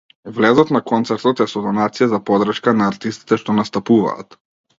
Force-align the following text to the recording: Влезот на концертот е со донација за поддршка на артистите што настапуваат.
Влезот 0.35 0.69
на 0.77 0.79
концертот 0.91 1.43
е 1.45 1.47
со 1.51 1.63
донација 1.65 2.07
за 2.15 2.21
поддршка 2.31 2.75
на 2.81 2.89
артистите 2.95 3.41
што 3.45 3.57
настапуваат. 3.61 4.41